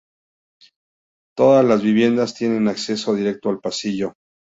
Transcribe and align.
Todas 1.37 1.63
las 1.63 1.83
viviendas 1.83 2.33
tienen 2.33 2.67
acceso 2.67 3.13
directo 3.13 3.49
al 3.51 3.59
pasillo. 3.59 4.13